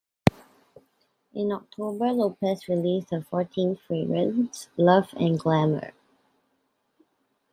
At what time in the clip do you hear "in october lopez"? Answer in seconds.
1.31-2.67